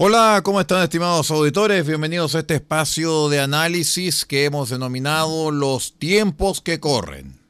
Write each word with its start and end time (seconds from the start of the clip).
Hola, 0.00 0.42
¿cómo 0.44 0.60
están 0.60 0.84
estimados 0.84 1.28
auditores? 1.32 1.84
Bienvenidos 1.84 2.36
a 2.36 2.38
este 2.38 2.54
espacio 2.54 3.28
de 3.28 3.40
análisis 3.40 4.24
que 4.24 4.44
hemos 4.44 4.70
denominado 4.70 5.50
los 5.50 5.98
tiempos 5.98 6.60
que 6.60 6.78
corren. 6.78 7.40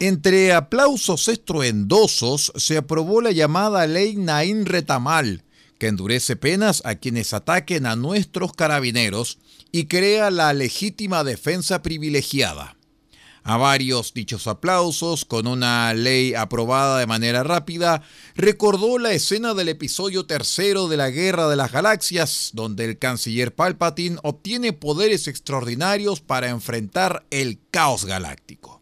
Entre 0.00 0.52
aplausos 0.52 1.28
estruendosos 1.28 2.52
se 2.56 2.78
aprobó 2.78 3.20
la 3.20 3.30
llamada 3.30 3.86
ley 3.86 4.16
Naín 4.16 4.66
Retamal, 4.66 5.44
que 5.78 5.86
endurece 5.86 6.34
penas 6.34 6.82
a 6.84 6.96
quienes 6.96 7.32
ataquen 7.32 7.86
a 7.86 7.94
nuestros 7.94 8.52
carabineros 8.52 9.38
y 9.70 9.84
crea 9.84 10.32
la 10.32 10.52
legítima 10.52 11.22
defensa 11.22 11.80
privilegiada 11.80 12.76
a 13.42 13.56
varios 13.56 14.14
dichos 14.14 14.46
aplausos 14.46 15.24
con 15.24 15.46
una 15.46 15.92
ley 15.94 16.34
aprobada 16.34 16.98
de 16.98 17.06
manera 17.06 17.42
rápida, 17.42 18.02
recordó 18.34 18.98
la 18.98 19.12
escena 19.12 19.54
del 19.54 19.68
episodio 19.68 20.26
tercero 20.26 20.88
de 20.88 20.96
la 20.96 21.10
Guerra 21.10 21.48
de 21.48 21.56
las 21.56 21.72
Galaxias, 21.72 22.50
donde 22.52 22.84
el 22.84 22.98
canciller 22.98 23.54
Palpatine 23.54 24.18
obtiene 24.22 24.72
poderes 24.72 25.28
extraordinarios 25.28 26.20
para 26.20 26.48
enfrentar 26.48 27.24
el 27.30 27.58
caos 27.70 28.04
galáctico. 28.04 28.80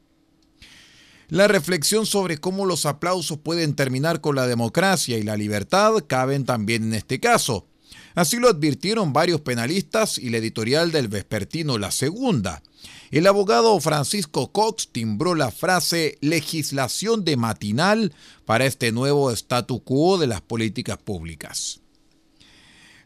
La 1.29 1.47
reflexión 1.47 2.07
sobre 2.07 2.39
cómo 2.39 2.65
los 2.65 2.87
aplausos 2.87 3.39
pueden 3.39 3.75
terminar 3.75 4.23
con 4.23 4.35
la 4.35 4.47
democracia 4.47 5.19
y 5.19 5.23
la 5.23 5.37
libertad 5.37 5.93
caben 6.07 6.47
también 6.47 6.85
en 6.85 6.95
este 6.95 7.21
caso. 7.21 7.67
Así 8.15 8.39
lo 8.39 8.49
advirtieron 8.49 9.13
varios 9.13 9.43
penalistas 9.43 10.17
y 10.17 10.31
la 10.31 10.39
editorial 10.39 10.91
del 10.91 11.09
vespertino 11.09 11.77
La 11.77 11.91
Segunda. 11.91 12.63
El 13.11 13.27
abogado 13.27 13.81
Francisco 13.81 14.53
Cox 14.53 14.89
timbró 14.93 15.35
la 15.35 15.51
frase 15.51 16.19
legislación 16.21 17.25
de 17.25 17.39
matinal 17.39 18.13
para 18.45 18.67
este 18.67 18.93
nuevo 18.93 19.31
statu 19.31 19.83
quo 19.83 20.19
de 20.19 20.27
las 20.27 20.43
políticas 20.43 20.99
públicas. 20.99 21.81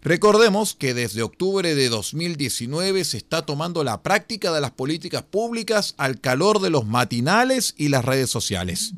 Recordemos 0.05 0.75
que 0.75 0.95
desde 0.95 1.23
octubre 1.23 1.77
de 1.77 1.89
2019 1.89 3.05
se 3.05 3.17
está 3.17 3.47
tomando 3.47 3.85
la 3.85 4.03
práctica 4.03 4.53
de 4.53 4.61
las 4.61 4.73
políticas 4.73 5.23
públicas 5.23 5.95
al 5.97 6.21
calor 6.21 6.61
de 6.61 6.71
los 6.71 6.85
matinales 6.85 7.73
y 7.79 7.89
las 7.89 8.05
redes 8.05 8.29
sociales. 8.29 8.95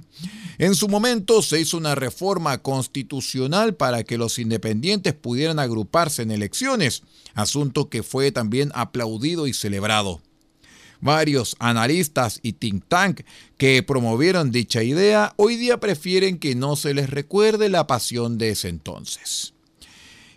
En 0.56 0.74
su 0.74 0.88
momento 0.88 1.42
se 1.42 1.60
hizo 1.60 1.76
una 1.76 1.94
reforma 1.94 2.62
constitucional 2.62 3.74
para 3.74 4.04
que 4.04 4.16
los 4.16 4.38
independientes 4.38 5.12
pudieran 5.12 5.58
agruparse 5.58 6.22
en 6.22 6.30
elecciones, 6.30 7.02
asunto 7.34 7.90
que 7.90 8.02
fue 8.02 8.32
también 8.32 8.72
aplaudido 8.74 9.46
y 9.46 9.52
celebrado. 9.52 10.22
Varios 11.04 11.54
analistas 11.58 12.40
y 12.42 12.54
think 12.54 12.84
tank 12.88 13.20
que 13.58 13.82
promovieron 13.82 14.50
dicha 14.50 14.82
idea 14.82 15.34
hoy 15.36 15.56
día 15.56 15.78
prefieren 15.78 16.38
que 16.38 16.54
no 16.54 16.76
se 16.76 16.94
les 16.94 17.10
recuerde 17.10 17.68
la 17.68 17.86
pasión 17.86 18.38
de 18.38 18.48
ese 18.48 18.70
entonces. 18.70 19.52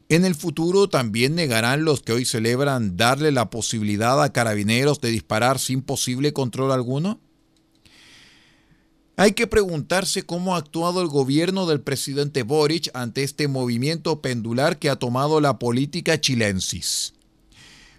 En 0.10 0.26
el 0.26 0.36
futuro 0.36 0.90
también 0.90 1.36
negarán 1.36 1.86
los 1.86 2.02
que 2.02 2.12
hoy 2.12 2.26
celebran 2.26 2.98
darle 2.98 3.32
la 3.32 3.50
posibilidad 3.50 4.22
a 4.22 4.34
carabineros 4.34 5.00
de 5.00 5.10
disparar 5.10 5.58
sin 5.58 5.82
posible 5.82 6.34
control 6.34 6.74
alguno. 6.74 7.22
Hay 9.16 9.32
que 9.32 9.48
preguntarse 9.48 10.24
cómo 10.24 10.54
ha 10.54 10.58
actuado 10.58 11.02
el 11.02 11.08
gobierno 11.08 11.66
del 11.66 11.80
presidente 11.80 12.44
Boric 12.44 12.90
ante 12.94 13.24
este 13.24 13.48
movimiento 13.48 14.22
pendular 14.22 14.80
que 14.80 14.90
ha 14.90 14.98
tomado 14.98 15.40
la 15.40 15.60
política 15.60 16.20
chilensis 16.20 17.14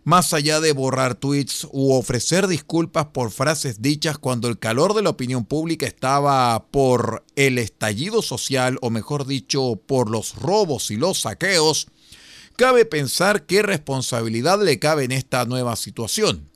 más 0.04 0.32
allá 0.32 0.60
de 0.60 0.72
borrar 0.72 1.14
tweets 1.14 1.66
u 1.70 1.92
ofrecer 1.92 2.46
disculpas 2.46 3.06
por 3.06 3.30
frases 3.30 3.82
dichas 3.82 4.18
cuando 4.18 4.48
el 4.48 4.58
calor 4.58 4.94
de 4.94 5.02
la 5.02 5.10
opinión 5.10 5.44
pública 5.44 5.86
estaba 5.86 6.66
por 6.70 7.24
el 7.36 7.58
estallido 7.58 8.22
social, 8.22 8.78
o 8.80 8.90
mejor 8.90 9.26
dicho, 9.26 9.80
por 9.86 10.10
los 10.10 10.36
robos 10.36 10.90
y 10.90 10.96
los 10.96 11.20
saqueos, 11.20 11.88
cabe 12.56 12.84
pensar 12.84 13.46
qué 13.46 13.62
responsabilidad 13.62 14.62
le 14.62 14.78
cabe 14.78 15.04
en 15.04 15.12
esta 15.12 15.44
nueva 15.44 15.76
situación. 15.76 16.48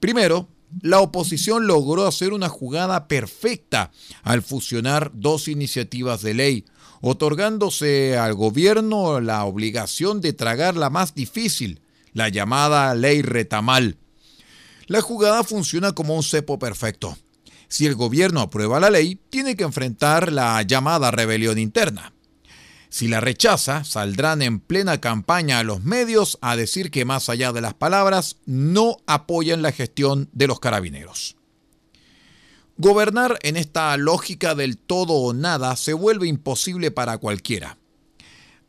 Primero, 0.00 0.48
la 0.82 1.00
oposición 1.00 1.66
logró 1.66 2.06
hacer 2.06 2.32
una 2.32 2.48
jugada 2.48 3.08
perfecta 3.08 3.92
al 4.22 4.42
fusionar 4.42 5.10
dos 5.14 5.48
iniciativas 5.48 6.22
de 6.22 6.34
ley, 6.34 6.64
otorgándose 7.00 8.16
al 8.16 8.34
gobierno 8.34 9.20
la 9.20 9.44
obligación 9.44 10.20
de 10.20 10.32
tragar 10.32 10.76
la 10.76 10.90
más 10.90 11.14
difícil, 11.14 11.80
la 12.16 12.30
llamada 12.30 12.94
ley 12.94 13.20
retamal. 13.20 13.98
La 14.86 15.02
jugada 15.02 15.44
funciona 15.44 15.92
como 15.92 16.16
un 16.16 16.22
cepo 16.22 16.58
perfecto. 16.58 17.18
Si 17.68 17.84
el 17.84 17.94
gobierno 17.94 18.40
aprueba 18.40 18.80
la 18.80 18.88
ley, 18.88 19.20
tiene 19.28 19.54
que 19.54 19.64
enfrentar 19.64 20.32
la 20.32 20.62
llamada 20.62 21.10
rebelión 21.10 21.58
interna. 21.58 22.14
Si 22.88 23.06
la 23.06 23.20
rechaza, 23.20 23.84
saldrán 23.84 24.40
en 24.40 24.60
plena 24.60 24.98
campaña 24.98 25.58
a 25.58 25.62
los 25.62 25.84
medios 25.84 26.38
a 26.40 26.56
decir 26.56 26.90
que 26.90 27.04
más 27.04 27.28
allá 27.28 27.52
de 27.52 27.60
las 27.60 27.74
palabras, 27.74 28.38
no 28.46 28.96
apoyan 29.06 29.60
la 29.60 29.72
gestión 29.72 30.30
de 30.32 30.46
los 30.46 30.58
carabineros. 30.58 31.36
Gobernar 32.78 33.38
en 33.42 33.58
esta 33.58 33.94
lógica 33.98 34.54
del 34.54 34.78
todo 34.78 35.12
o 35.12 35.34
nada 35.34 35.76
se 35.76 35.92
vuelve 35.92 36.28
imposible 36.28 36.90
para 36.90 37.18
cualquiera. 37.18 37.76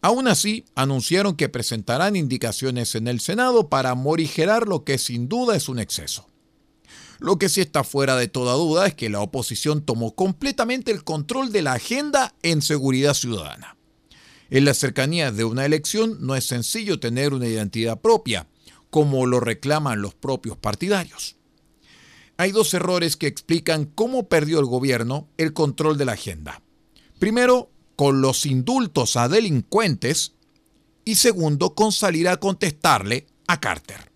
Aún 0.08 0.30
así, 0.30 0.64
anunciaron 0.74 1.36
que 1.36 1.50
presentarán 1.50 2.16
indicaciones 2.16 2.96
en 2.96 3.10
el 3.10 3.20
Senado 3.20 3.68
para 3.68 3.94
morigerar 3.94 4.66
lo 4.66 4.86
que 4.86 5.00
sin 5.00 5.28
duda 5.28 5.54
es 5.58 5.68
un 5.68 5.80
exceso. 5.80 6.30
Lo 7.20 7.38
que 7.38 7.50
sí 7.50 7.60
está 7.60 7.84
fuera 7.84 8.16
de 8.16 8.30
toda 8.30 8.54
duda 8.54 8.88
es 8.88 8.96
que 8.96 9.10
la 9.10 9.20
oposición 9.20 9.82
tomó 9.82 10.16
completamente 10.16 10.92
el 10.92 11.04
control 11.04 11.52
de 11.52 11.62
la 11.62 11.74
agenda 11.74 12.34
en 12.42 12.62
seguridad 12.62 13.16
ciudadana. 13.16 13.76
En 14.50 14.64
la 14.64 14.74
cercanía 14.74 15.34
de 15.34 15.44
una 15.44 15.66
elección 15.66 16.20
no 16.22 16.38
es 16.38 16.46
sencillo 16.46 17.02
tener 17.02 17.34
una 17.34 17.48
identidad 17.50 18.00
propia, 18.00 18.48
como 18.90 19.26
lo 19.26 19.42
reclaman 19.42 20.02
los 20.02 20.16
propios 20.16 20.56
partidarios. 20.56 21.36
Hay 22.38 22.54
dos 22.54 22.74
errores 22.74 23.18
que 23.18 23.28
explican 23.28 23.84
cómo 23.84 24.30
perdió 24.30 24.60
el 24.60 24.68
gobierno 24.68 25.28
el 25.36 25.52
control 25.52 25.98
de 25.98 26.06
la 26.06 26.14
agenda. 26.14 26.62
Primero, 27.20 27.72
con 27.98 28.22
los 28.22 28.46
indultos 28.46 29.18
a 29.18 29.28
delincuentes 29.28 30.34
y 31.04 31.16
segundo, 31.16 31.74
con 31.74 31.92
salir 31.92 32.30
a 32.30 32.38
contestarle 32.38 33.28
a 33.48 33.60
Carter. 33.60 34.12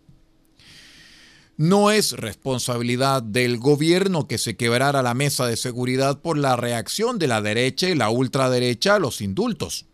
No 1.57 1.91
es 1.91 2.13
responsabilidad 2.13 3.23
del 3.23 3.57
gobierno 3.57 4.27
que 4.27 4.37
se 4.37 4.55
quebrara 4.55 5.01
la 5.01 5.15
mesa 5.15 5.47
de 5.47 5.57
seguridad 5.57 6.21
por 6.21 6.37
la 6.37 6.55
reacción 6.55 7.17
de 7.17 7.27
la 7.27 7.41
derecha 7.41 7.89
y 7.89 7.95
la 7.95 8.09
ultraderecha 8.09 8.95
a 8.95 8.99
los 8.99 9.19
indultos. 9.19 9.87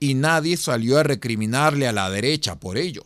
Y 0.00 0.14
nadie 0.14 0.56
salió 0.56 0.98
a 0.98 1.02
recriminarle 1.04 1.86
a 1.86 1.92
la 1.92 2.10
derecha 2.10 2.58
por 2.58 2.76
ello. 2.76 3.04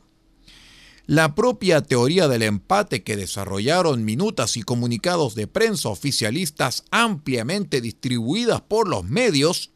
La 1.05 1.35
propia 1.35 1.83
teoría 1.83 2.27
del 2.27 2.43
empate 2.43 3.03
que 3.03 3.17
desarrollaron 3.17 4.05
minutas 4.05 4.57
y 4.57 4.63
comunicados 4.63 5.35
de 5.35 5.47
prensa 5.47 5.91
oficialistas 5.91 6.85
ampliamente 6.91 7.81
distribuidas 7.81 8.63
por 8.63 8.89
los 8.89 9.05
medios 9.05 9.73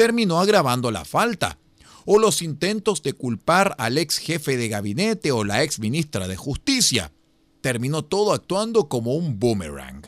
terminó 0.00 0.40
agravando 0.40 0.90
la 0.90 1.04
falta, 1.04 1.58
o 2.06 2.18
los 2.18 2.40
intentos 2.40 3.02
de 3.02 3.12
culpar 3.12 3.74
al 3.76 3.98
ex 3.98 4.16
jefe 4.16 4.56
de 4.56 4.70
gabinete 4.70 5.30
o 5.30 5.44
la 5.44 5.62
ex 5.62 5.78
ministra 5.78 6.26
de 6.26 6.36
Justicia. 6.36 7.12
Terminó 7.60 8.02
todo 8.02 8.32
actuando 8.32 8.88
como 8.88 9.14
un 9.14 9.38
boomerang. 9.38 10.06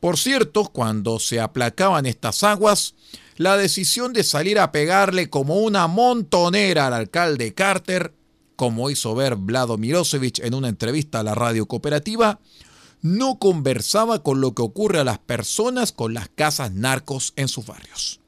Por 0.00 0.18
cierto, 0.18 0.64
cuando 0.64 1.20
se 1.20 1.38
aplacaban 1.38 2.06
estas 2.06 2.42
aguas, 2.42 2.96
la 3.36 3.56
decisión 3.56 4.12
de 4.12 4.24
salir 4.24 4.58
a 4.58 4.72
pegarle 4.72 5.30
como 5.30 5.60
una 5.60 5.86
montonera 5.86 6.88
al 6.88 6.94
alcalde 6.94 7.54
Carter, 7.54 8.14
como 8.56 8.90
hizo 8.90 9.14
ver 9.14 9.36
Vlado 9.36 9.78
Mirosevic 9.78 10.40
en 10.40 10.54
una 10.54 10.68
entrevista 10.68 11.20
a 11.20 11.22
la 11.22 11.36
radio 11.36 11.66
cooperativa, 11.66 12.40
no 13.00 13.38
conversaba 13.38 14.24
con 14.24 14.40
lo 14.40 14.56
que 14.56 14.62
ocurre 14.62 14.98
a 14.98 15.04
las 15.04 15.20
personas 15.20 15.92
con 15.92 16.14
las 16.14 16.28
casas 16.30 16.72
narcos 16.72 17.32
en 17.36 17.46
sus 17.46 17.64
barrios. 17.64 18.25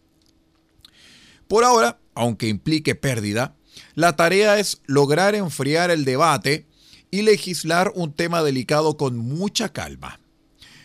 Por 1.48 1.64
ahora, 1.64 1.98
aunque 2.14 2.48
implique 2.48 2.94
pérdida, 2.94 3.56
la 3.94 4.16
tarea 4.16 4.58
es 4.58 4.82
lograr 4.86 5.34
enfriar 5.34 5.90
el 5.90 6.04
debate 6.04 6.66
y 7.10 7.22
legislar 7.22 7.92
un 7.94 8.12
tema 8.12 8.42
delicado 8.42 8.96
con 8.96 9.16
mucha 9.16 9.72
calma. 9.72 10.20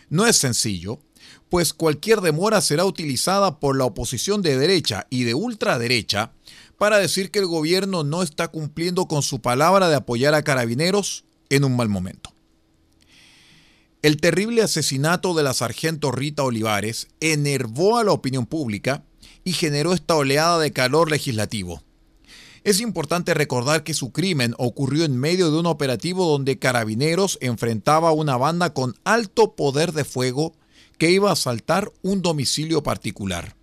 No 0.08 0.26
es 0.26 0.36
sencillo, 0.36 1.00
pues 1.50 1.72
cualquier 1.72 2.20
demora 2.20 2.60
será 2.60 2.84
utilizada 2.84 3.60
por 3.60 3.76
la 3.76 3.84
oposición 3.84 4.42
de 4.42 4.56
derecha 4.56 5.06
y 5.10 5.24
de 5.24 5.34
ultraderecha 5.34 6.32
para 6.78 6.98
decir 6.98 7.30
que 7.30 7.38
el 7.38 7.46
gobierno 7.46 8.02
no 8.02 8.22
está 8.22 8.48
cumpliendo 8.48 9.06
con 9.06 9.22
su 9.22 9.40
palabra 9.40 9.88
de 9.88 9.96
apoyar 9.96 10.34
a 10.34 10.42
carabineros 10.42 11.24
en 11.50 11.64
un 11.64 11.76
mal 11.76 11.88
momento. 11.88 12.32
El 14.02 14.18
terrible 14.18 14.62
asesinato 14.62 15.32
de 15.34 15.42
la 15.42 15.54
sargento 15.54 16.10
Rita 16.10 16.42
Olivares 16.42 17.08
enervó 17.20 17.98
a 17.98 18.04
la 18.04 18.12
opinión 18.12 18.46
pública 18.46 19.04
y 19.44 19.52
generó 19.52 19.92
esta 19.92 20.16
oleada 20.16 20.58
de 20.58 20.72
calor 20.72 21.10
legislativo. 21.10 21.82
Es 22.64 22.80
importante 22.80 23.34
recordar 23.34 23.84
que 23.84 23.92
su 23.92 24.10
crimen 24.10 24.54
ocurrió 24.56 25.04
en 25.04 25.18
medio 25.18 25.50
de 25.50 25.58
un 25.58 25.66
operativo 25.66 26.26
donde 26.26 26.58
Carabineros 26.58 27.36
enfrentaba 27.42 28.08
a 28.08 28.12
una 28.12 28.38
banda 28.38 28.72
con 28.72 28.96
alto 29.04 29.54
poder 29.54 29.92
de 29.92 30.04
fuego 30.04 30.54
que 30.96 31.10
iba 31.10 31.28
a 31.28 31.34
asaltar 31.34 31.92
un 32.00 32.22
domicilio 32.22 32.82
particular. 32.82 33.54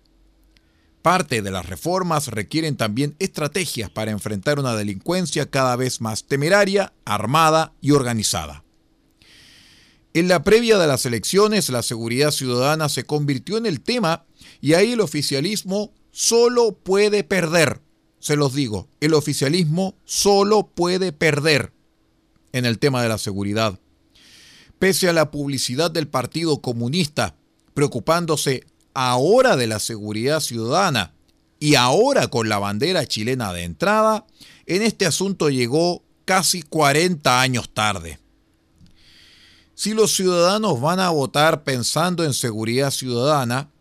Parte 1.02 1.42
de 1.42 1.50
las 1.50 1.66
reformas 1.66 2.28
requieren 2.28 2.76
también 2.76 3.16
estrategias 3.18 3.90
para 3.90 4.12
enfrentar 4.12 4.60
una 4.60 4.76
delincuencia 4.76 5.50
cada 5.50 5.74
vez 5.74 6.00
más 6.00 6.24
temeraria, 6.24 6.92
armada 7.04 7.72
y 7.80 7.90
organizada. 7.90 8.61
En 10.14 10.28
la 10.28 10.42
previa 10.42 10.78
de 10.78 10.86
las 10.86 11.06
elecciones, 11.06 11.70
la 11.70 11.82
seguridad 11.82 12.32
ciudadana 12.32 12.90
se 12.90 13.04
convirtió 13.04 13.56
en 13.56 13.64
el 13.64 13.80
tema 13.80 14.26
y 14.60 14.74
ahí 14.74 14.92
el 14.92 15.00
oficialismo 15.00 15.92
solo 16.10 16.72
puede 16.72 17.24
perder. 17.24 17.80
Se 18.18 18.36
los 18.36 18.54
digo, 18.54 18.88
el 19.00 19.14
oficialismo 19.14 19.96
solo 20.04 20.66
puede 20.66 21.12
perder 21.12 21.72
en 22.52 22.66
el 22.66 22.78
tema 22.78 23.02
de 23.02 23.08
la 23.08 23.16
seguridad. 23.16 23.80
Pese 24.78 25.08
a 25.08 25.14
la 25.14 25.30
publicidad 25.30 25.90
del 25.90 26.08
Partido 26.08 26.60
Comunista, 26.60 27.34
preocupándose 27.72 28.66
ahora 28.92 29.56
de 29.56 29.66
la 29.66 29.78
seguridad 29.78 30.40
ciudadana 30.40 31.14
y 31.58 31.76
ahora 31.76 32.28
con 32.28 32.50
la 32.50 32.58
bandera 32.58 33.06
chilena 33.06 33.52
de 33.54 33.62
entrada, 33.62 34.26
en 34.66 34.82
este 34.82 35.06
asunto 35.06 35.48
llegó 35.48 36.02
casi 36.26 36.62
40 36.62 37.40
años 37.40 37.70
tarde. 37.72 38.21
Si 39.82 39.94
los 39.94 40.14
ciudadanos 40.14 40.80
van 40.80 41.00
a 41.00 41.10
votar 41.10 41.64
pensando 41.64 42.22
en 42.22 42.34
seguridad 42.34 42.92
ciudadana, 42.92 43.72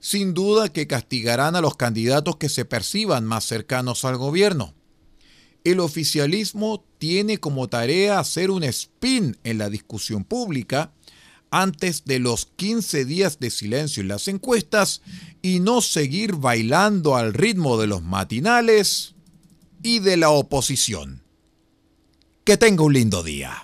sin 0.00 0.34
duda 0.34 0.68
que 0.68 0.88
castigarán 0.88 1.54
a 1.54 1.60
los 1.60 1.76
candidatos 1.76 2.38
que 2.38 2.48
se 2.48 2.64
perciban 2.64 3.24
más 3.24 3.44
cercanos 3.44 4.04
al 4.04 4.16
gobierno. 4.16 4.74
El 5.62 5.78
oficialismo 5.78 6.84
tiene 6.98 7.38
como 7.38 7.68
tarea 7.68 8.18
hacer 8.18 8.50
un 8.50 8.64
spin 8.64 9.36
en 9.44 9.58
la 9.58 9.70
discusión 9.70 10.24
pública 10.24 10.92
antes 11.52 12.04
de 12.04 12.18
los 12.18 12.46
15 12.56 13.04
días 13.04 13.38
de 13.38 13.50
silencio 13.50 14.00
en 14.00 14.08
las 14.08 14.26
encuestas 14.26 15.02
y 15.40 15.60
no 15.60 15.82
seguir 15.82 16.34
bailando 16.34 17.14
al 17.14 17.32
ritmo 17.32 17.78
de 17.78 17.86
los 17.86 18.02
matinales 18.02 19.14
y 19.84 20.00
de 20.00 20.16
la 20.16 20.30
oposición. 20.30 21.22
Que 22.42 22.56
tenga 22.56 22.82
un 22.82 22.92
lindo 22.92 23.22
día. 23.22 23.63